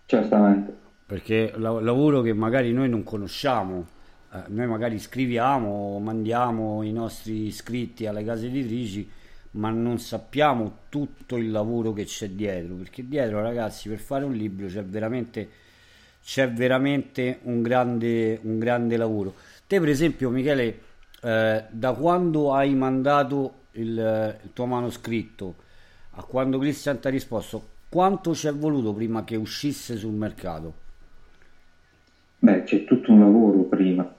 [0.07, 0.77] Certamente.
[1.05, 3.97] Perché la- lavoro che magari noi non conosciamo,
[4.33, 9.09] eh, noi magari scriviamo, mandiamo i nostri iscritti alle case editrici,
[9.53, 14.35] ma non sappiamo tutto il lavoro che c'è dietro, perché dietro ragazzi per fare un
[14.35, 15.49] libro c'è veramente,
[16.23, 19.35] c'è veramente un, grande, un grande lavoro.
[19.67, 20.81] Te per esempio Michele,
[21.23, 25.55] eh, da quando hai mandato il, il tuo manoscritto
[26.13, 30.87] a quando Christian ti ha risposto, quanto ci è voluto prima che uscisse sul mercato?
[32.41, 34.13] Beh, c'è tutto un lavoro prima.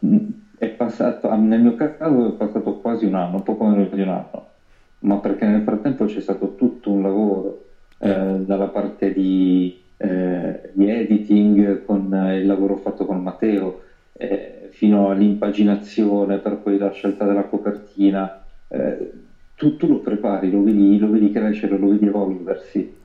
[0.58, 4.48] È passato, nel mio caso è passato quasi un anno, poco meno di un anno.
[5.00, 7.66] Ma perché nel frattempo c'è stato tutto un lavoro
[7.98, 13.82] eh, dalla parte di, eh, di, editing con il lavoro fatto con Matteo
[14.14, 19.12] eh, fino all'impaginazione per poi la scelta della copertina eh,
[19.56, 22.98] tu, tu, lo prepari, lo vedi, lo vedi crescere, lo vedi evolversi.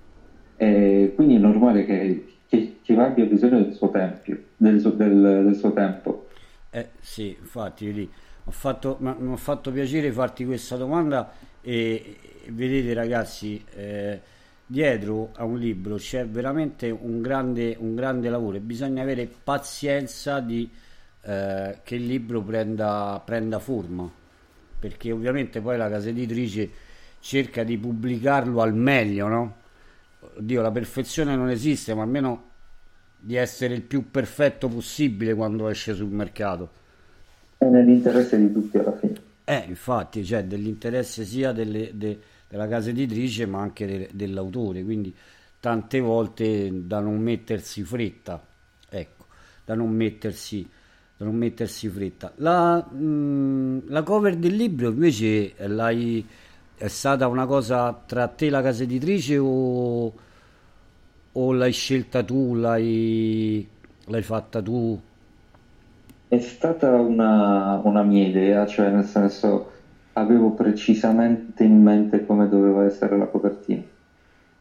[0.57, 5.73] Quindi è normale che, che, che, abbia bisogno del suo, tempio, del, del, del suo
[5.73, 6.24] tempo
[6.75, 8.11] eh sì, infatti mi
[8.47, 8.99] ha fatto,
[9.37, 14.21] fatto piacere farti questa domanda e, vedete ragazzi, eh,
[14.67, 20.41] dietro a un libro c'è veramente un grande, un grande lavoro e bisogna avere pazienza
[20.41, 20.69] di,
[21.23, 24.11] eh, che il libro prenda, prenda forma,
[24.77, 26.69] perché ovviamente poi la casa editrice
[27.21, 29.57] cerca di pubblicarlo al meglio, no?
[30.39, 32.54] Oddio, la perfezione non esiste, ma almeno
[33.25, 36.69] di essere il più perfetto possibile quando esce sul mercato.
[37.57, 39.15] È nell'interesse di tutti alla fine.
[39.45, 44.85] Eh, infatti, c'è cioè, dell'interesse sia delle, de, della casa editrice ma anche de, dell'autore,
[44.85, 45.15] quindi
[45.59, 48.45] tante volte da non mettersi fretta,
[48.91, 49.25] ecco,
[49.65, 50.69] da non mettersi,
[51.17, 52.35] da non mettersi fretta.
[52.37, 56.27] La, mh, la cover del libro invece l'hai,
[56.77, 60.13] è stata una cosa tra te e la casa editrice o,
[61.37, 63.67] o l'hai scelta tu, l'hai,
[64.07, 65.01] l'hai fatta tu?
[66.29, 69.71] È stata una, una mia idea, cioè nel senso
[70.15, 73.83] avevo precisamente in mente come doveva essere la copertina.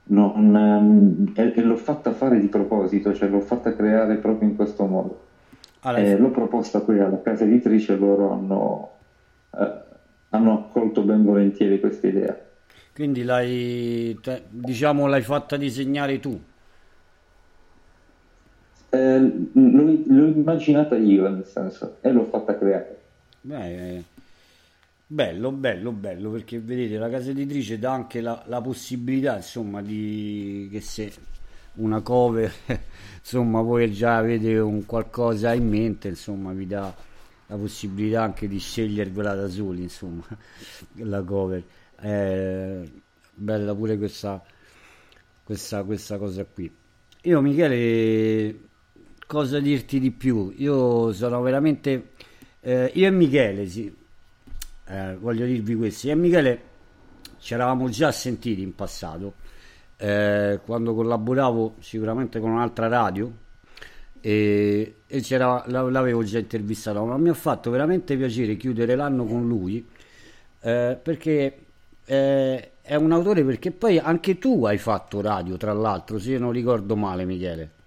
[0.05, 4.55] Non, ehm, e, e, l'ho fatta fare di proposito, cioè l'ho fatta creare proprio in
[4.55, 5.27] questo modo.
[5.81, 8.89] Allora, e l'ho proposta qui alla casa editrice loro hanno,
[9.57, 9.71] eh,
[10.29, 12.37] hanno accolto ben volentieri questa idea.
[12.93, 16.39] Quindi l'hai, diciamo, l'hai fatta disegnare tu?
[18.93, 19.19] Eh,
[19.53, 22.99] l'ho, l'ho, immaginata io, nel senso, e l'ho fatta creare.
[23.41, 24.03] Beh,
[25.07, 30.69] bello, bello, bello, perché vedete, la casa editrice dà anche la, la possibilità, insomma, di
[30.71, 31.11] che se
[31.77, 32.53] una cover,
[33.17, 36.95] insomma, voi già avete un qualcosa in mente, insomma, vi dà
[37.47, 40.23] la possibilità anche di scegliervela da soli, insomma,
[41.01, 41.63] la cover.
[41.95, 42.79] È
[43.33, 44.39] bella pure questa,
[45.43, 46.71] questa, questa cosa qui.
[47.23, 48.71] Io, Michele,
[49.33, 50.53] cosa dirti di più?
[50.57, 52.09] Io sono veramente...
[52.61, 53.91] Eh, io e Michele, sì,
[54.87, 56.61] eh, voglio dirvi questo, io e Michele
[57.39, 59.33] ci eravamo già sentiti in passato,
[59.97, 63.29] eh, quando collaboravo sicuramente con un'altra radio
[64.21, 69.85] e, e l'avevo già intervistato, ma mi ha fatto veramente piacere chiudere l'anno con lui
[70.61, 71.57] eh, perché
[72.05, 76.39] eh, è un autore perché poi anche tu hai fatto radio, tra l'altro, se io
[76.39, 77.81] non ricordo male Michele.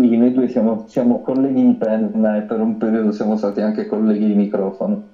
[0.00, 3.86] Sì, noi due siamo, siamo colleghi di penna e per un periodo siamo stati anche
[3.86, 5.08] colleghi di microfono.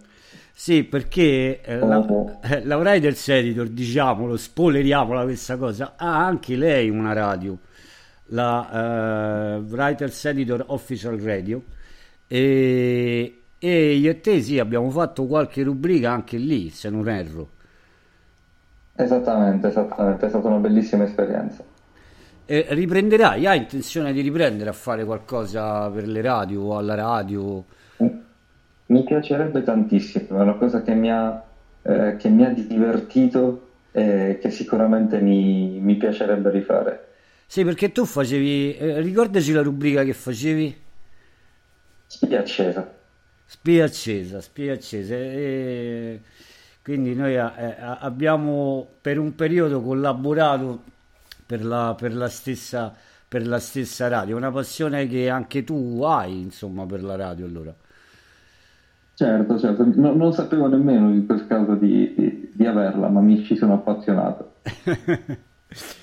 [0.53, 2.05] Sì, perché eh, la,
[2.43, 7.57] eh, la Writers Editor, diciamolo, spoileriamola questa cosa, ha anche lei una radio,
[8.27, 11.63] la uh, Writers Editor Official Radio,
[12.29, 17.49] e, e io e te sì, abbiamo fatto qualche rubrica anche lì, se non erro.
[18.97, 21.73] Esattamente, esattamente, è stata una bellissima esperienza.
[22.47, 23.47] E riprenderai?
[23.47, 27.65] Hai intenzione di riprendere a fare qualcosa per le radio o alla radio?
[28.87, 31.43] Mi piacerebbe tantissimo, è una cosa che mi ha,
[31.81, 37.09] eh, che mi ha divertito e che sicuramente mi, mi, piacerebbe rifare.
[37.47, 40.83] Sì, perché tu facevi, eh, ricordaci la rubrica che facevi?
[42.07, 42.93] Spia accesa.
[43.47, 45.15] Spia accesa, spia accesa.
[45.15, 46.21] E
[46.83, 50.93] quindi noi eh, abbiamo per un periodo collaborato
[51.45, 52.95] per la, per la, stessa,
[53.27, 57.75] per la stessa radio, una passione che anche tu hai, insomma, per la radio allora.
[59.15, 63.45] Certo, certo, no, non sapevo nemmeno in quel caso di, di, di averla, ma mi
[63.45, 64.55] ci sono appassionato.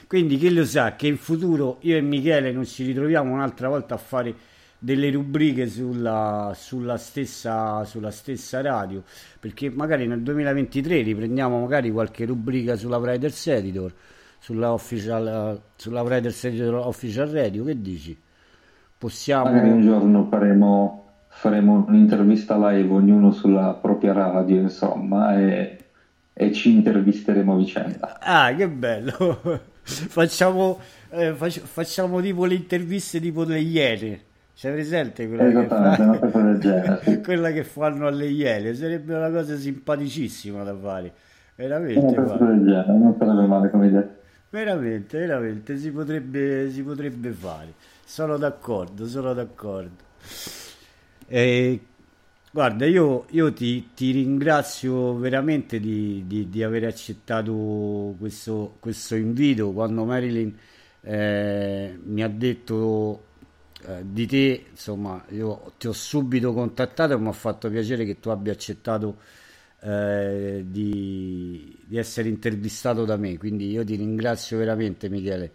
[0.08, 3.96] Quindi chi lo sa che in futuro io e Michele non ci ritroviamo un'altra volta
[3.96, 4.36] a fare
[4.78, 9.04] delle rubriche sulla, sulla, stessa, sulla stessa radio,
[9.40, 13.94] perché magari nel 2023 riprendiamo magari qualche rubrica sulla Writers Editor,
[14.42, 18.20] sulla, official, sulla Writers Editor Official Radio, che dici?
[18.98, 19.44] Possiamo...
[19.44, 25.78] Magari un giorno faremo, faremo un'intervista live ognuno sulla propria radio, insomma, e,
[26.34, 28.20] e ci intervisteremo a vicenda.
[28.20, 29.62] Ah, che bello!
[29.84, 30.80] facciamo,
[31.10, 37.18] eh, facciamo tipo le interviste tipo delle iene c'è presente quella, che, fa...
[37.24, 38.76] quella che fanno alle Iene?
[38.76, 41.12] Sarebbe una cosa simpaticissima da fare.
[41.56, 42.16] Veramente.
[42.16, 44.08] Non sarebbe male come idea.
[44.52, 47.74] Veramente, veramente, si potrebbe, si potrebbe fare.
[48.04, 50.04] Sono d'accordo, sono d'accordo.
[51.26, 51.80] E,
[52.52, 59.72] guarda, io, io ti, ti, ringrazio veramente di, di, di aver accettato questo, questo, invito.
[59.72, 60.54] Quando Marilyn
[61.00, 63.24] eh, mi ha detto
[63.86, 68.20] eh, di te, insomma, io ti ho subito contattato e mi ha fatto piacere che
[68.20, 69.16] tu abbia accettato
[69.84, 75.52] eh, di, di, essere intervistato da me, quindi io ti ringrazio veramente Michele.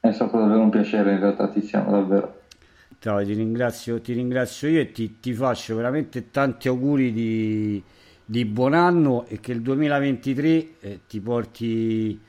[0.00, 2.40] È stato davvero un piacere in realtà Tiziano, davvero.
[3.02, 7.82] No, ti, ringrazio, ti ringrazio io e ti, ti faccio veramente tanti auguri di,
[8.24, 12.20] di, buon anno e che il 2023 eh, ti porti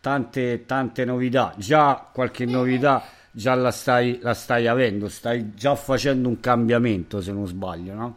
[0.00, 1.54] tante, tante novità.
[1.56, 7.32] Già qualche novità già la stai, la stai avendo, stai già facendo un cambiamento se
[7.32, 8.16] non sbaglio, no?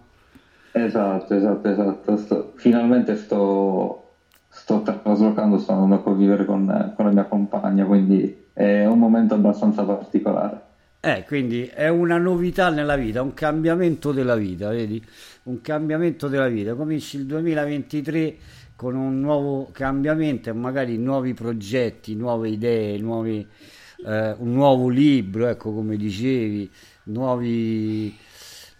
[0.72, 2.18] Esatto, esatto, esatto.
[2.18, 4.16] Sto, finalmente sto,
[4.48, 9.34] sto traslocando, sto andando a convivere con, con la mia compagna, quindi è un momento
[9.34, 10.70] abbastanza particolare.
[11.04, 15.04] Eh, quindi è una novità nella vita, un cambiamento della vita, vedi?
[15.44, 16.76] Un cambiamento della vita.
[16.76, 18.36] Cominci il 2023
[18.76, 23.48] con un nuovo cambiamento e magari nuovi progetti, nuove idee, nuovi,
[24.06, 26.70] eh, un nuovo libro, ecco come dicevi,
[27.06, 28.16] nuovi,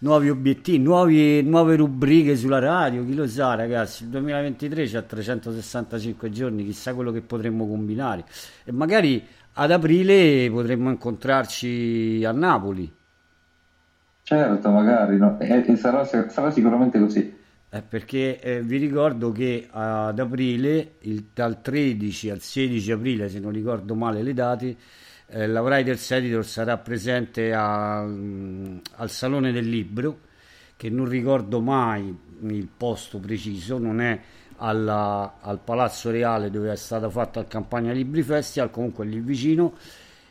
[0.02, 6.30] nuovi obiettivi, nuovi, nuove rubriche sulla radio, chi lo sa ragazzi, il 2023 c'è 365
[6.30, 8.24] giorni, chissà quello che potremmo combinare
[8.64, 9.24] e magari
[9.54, 12.92] ad aprile potremmo incontrarci a Napoli.
[14.24, 15.38] Certo, magari, no?
[15.38, 17.40] e, sarà, sarà sicuramente così.
[17.74, 23.40] Eh, perché eh, vi ricordo che ad aprile, il, dal 13 al 16 aprile, se
[23.40, 24.76] non ricordo male le date,
[25.32, 30.18] eh, la Writers Editor sarà presente a, mm, al Salone del Libro,
[30.76, 34.20] che non ricordo mai il posto preciso, non è
[34.56, 39.74] alla, al Palazzo Reale dove è stata fatta il Campagna Libri Festival, comunque lì vicino,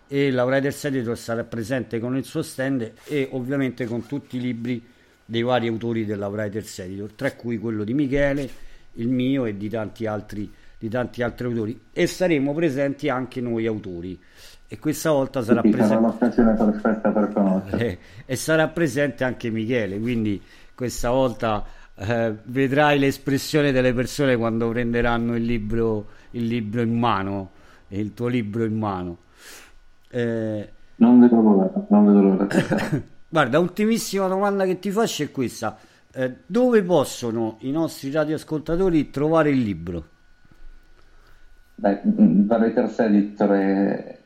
[0.08, 4.42] e la Writers Editor sarà presente con il suo stand e ovviamente con tutti i
[4.42, 4.86] libri
[5.26, 8.50] dei vari autori della Writers Editor, tra cui quello di Michele,
[8.96, 11.80] il mio e di tanti altri, di tanti altri autori.
[11.92, 14.20] E saremo presenti anche noi autori
[14.74, 16.38] e questa volta sarà presente
[17.72, 20.42] eh, e sarà presente anche Michele quindi
[20.74, 21.66] questa volta
[21.96, 27.52] eh, vedrai l'espressione delle persone quando prenderanno il libro, il libro in mano
[28.00, 29.18] il tuo libro in mano.
[30.10, 32.48] Eh, non vedo l'ora non vedo l'ora.
[33.28, 35.78] Guarda ultimissima domanda che ti faccio è questa.
[36.14, 40.06] Eh, dove possono i nostri radioascoltatori trovare il libro?
[41.76, 44.21] Beh, Writers Editor è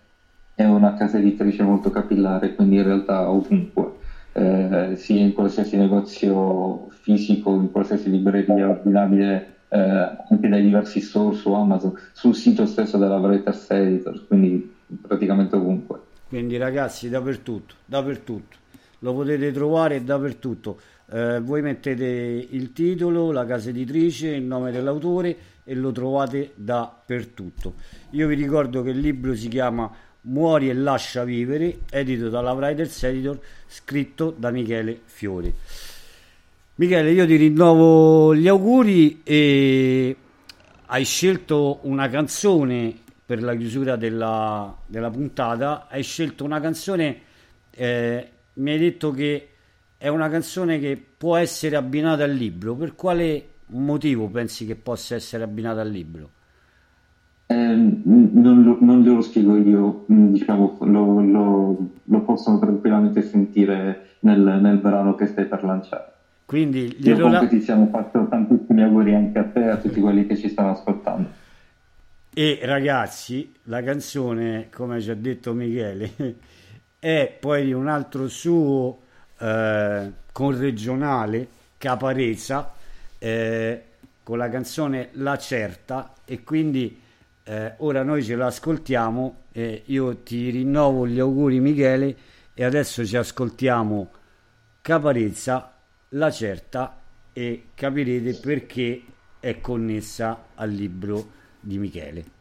[0.56, 3.92] è una casa editrice molto capillare, quindi in realtà ovunque,
[4.32, 11.36] eh, sia in qualsiasi negozio fisico, in qualsiasi libreria ordinabile, eh, anche dai diversi store
[11.36, 16.00] su Amazon, sul sito stesso della Writers Editor, quindi praticamente ovunque.
[16.30, 18.58] Quindi ragazzi, dappertutto, dappertutto,
[19.00, 20.80] lo potete trovare dappertutto.
[21.12, 27.74] Eh, voi mettete il titolo, la casa editrice, il nome dell'autore e lo trovate dappertutto.
[28.12, 29.92] Io vi ricordo che il libro si chiama
[30.28, 35.54] Muori e lascia vivere, edito dalla Writers Editor, scritto da Michele Fiori.
[36.76, 40.16] Michele, io ti rinnovo gli auguri e
[40.88, 42.94] hai scelto una canzone
[43.26, 47.22] per la chiusura della, della puntata, hai scelto una canzone,
[47.72, 49.50] eh, mi hai detto che
[49.98, 55.16] è una canzone che può essere abbinata al libro, per quale motivo pensi che possa
[55.16, 56.30] essere abbinata al libro?
[57.48, 64.16] Eh, non, lo, non lo spiego io, mm, diciamo, lo, lo, lo possono tranquillamente sentire
[64.22, 66.14] nel, nel, brano che stai per lanciare.
[66.46, 70.26] Quindi io comunque ti siamo fatto tantissimi auguri anche a te e a tutti quelli
[70.26, 71.44] che ci stanno ascoltando.
[72.34, 76.12] E ragazzi, la canzone, come ci ha detto Michele,
[77.00, 79.00] è poi di un altro suo
[79.40, 82.74] eh, conregionale, Caparezza,
[83.20, 83.84] eh,
[84.22, 87.04] con la canzone La Certa, e quindi
[87.48, 92.18] eh, ora noi ce l'ascoltiamo e io ti rinnovo gli auguri Michele
[92.56, 94.10] e adesso ci ascoltiamo
[94.82, 95.74] Caparezza,
[96.10, 97.00] la certa
[97.34, 99.04] e capirete perché
[99.40, 102.35] è connessa al libro di Michele.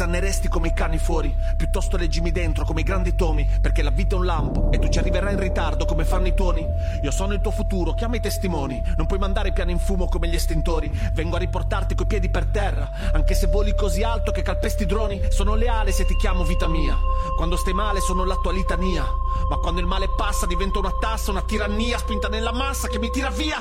[0.00, 1.34] Azzanneresti come i cani fuori.
[1.56, 4.88] Piuttosto leggimi dentro come i grandi tomi, perché la vita è un lampo e tu
[4.88, 6.66] ci arriverai in ritardo come fanno i tuoni.
[7.02, 8.82] Io sono il tuo futuro, chiama i testimoni.
[8.96, 10.90] Non puoi mandare i piani in fumo come gli estintori.
[11.12, 15.20] Vengo a riportarti coi piedi per terra, anche se voli così alto che calpesti droni.
[15.28, 16.96] Sono leale se ti chiamo vita mia.
[17.36, 19.04] Quando stai male sono la tua litania.
[19.48, 23.10] Ma quando il male passa diventa una tassa, una tirannia spinta nella massa che mi
[23.10, 23.56] tira via.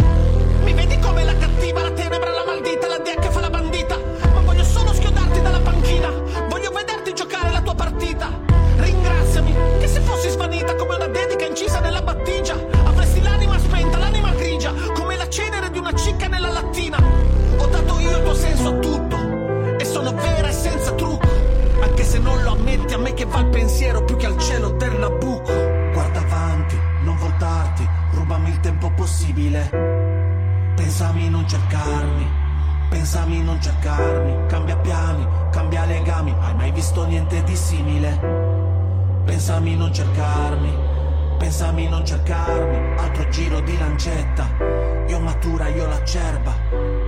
[0.63, 4.08] Mi vedi come la cattiva, la tenebra, la maldita, la dea che fa la bandita.
[5.89, 6.11] Panchina.
[6.47, 8.29] Voglio vederti giocare la tua partita.
[8.77, 14.31] Ringraziami, che se fossi svanita come una dedica incisa nella battigia, avresti l'anima spenta, l'anima
[14.33, 16.97] grigia, come la cenere di una cicca nella lattina.
[17.57, 21.27] Ho dato io il tuo senso a tutto, e sono vera e senza trucco.
[21.81, 24.69] Anche se non lo ammetti, a me che va il pensiero più che al cielo
[24.71, 25.53] del Nabucco.
[25.93, 29.69] Guarda avanti, non voltarti, rubami il tempo possibile.
[30.75, 32.47] Pensami, non cercarmi
[32.89, 38.19] Pensami non cercarmi, cambia piani, cambia legami, hai mai visto niente di simile?
[39.25, 40.73] Pensami non cercarmi,
[41.37, 44.47] pensami non cercarmi, altro giro di lancetta,
[45.07, 46.51] io matura, io la cerba,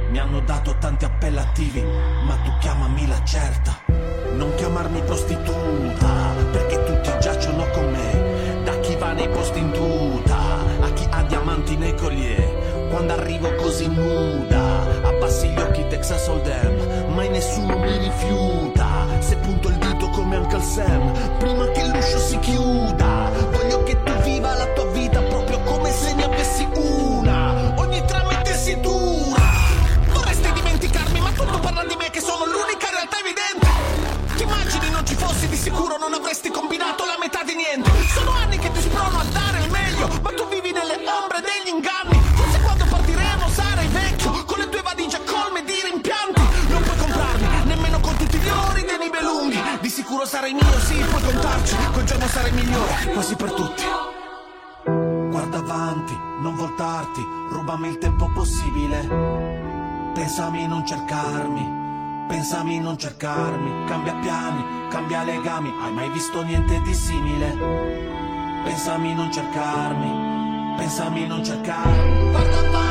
[0.09, 3.75] mi hanno dato tanti appellativi, ma tu chiamami la certa,
[4.35, 10.37] non chiamarmi prostituta, perché tutti giacciono con me, da chi va nei posti in tuta,
[10.79, 14.51] a chi ha diamanti nei collier, quando arrivo così nuda
[15.03, 15.20] occhi
[16.01, 19.05] Texas Hold'em Mai nessuno mi rifiuta.
[19.19, 23.29] Se punto il dito come Uncle Sam Prima che l'uscio si chiuda.
[23.51, 27.75] Voglio che tu viva la tua vita Proprio come se ne avessi una.
[27.77, 29.43] Ogni trama è tessitura
[30.11, 33.67] Vorresti dimenticarmi Ma tutto parla di me che sono l'unica realtà evidente.
[34.37, 37.91] Ti immagini non ci fossi di sicuro Non avresti combinato la metà di niente.
[38.07, 41.69] Sono anni che ti sprono a dare il meglio Ma tu vivi nelle ombre degli
[41.69, 42.20] inganni
[50.51, 53.83] sarai mio, sì, puoi contarci, quel giorno sarai migliore, quasi per tutti.
[55.29, 57.21] Guarda avanti, non voltarti,
[57.51, 60.09] rubami il tempo possibile.
[60.13, 66.93] Pensami non cercarmi, pensami non cercarmi, cambia piani, cambia legami, hai mai visto niente di
[66.93, 67.57] simile?
[68.63, 72.31] Pensami non cercarmi, pensami non cercarmi.
[72.31, 72.90] Guarda avanti,